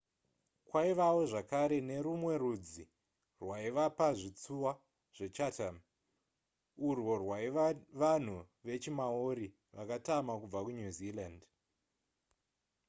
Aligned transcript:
kwaivawo 0.67 1.21
zvakare 1.31 1.77
nerumwe 1.89 2.33
rudzi 2.41 2.83
rwaiva 3.41 3.85
pazvitsuwa 3.97 4.71
zvechatham 5.15 5.75
urwo 6.89 7.13
rwaiva 7.23 7.65
vanhu 8.01 8.37
vechimaori 8.65 9.47
vakatama 9.77 10.33
kubva 10.41 10.59
kunew 10.65 10.91
zealand 10.99 11.39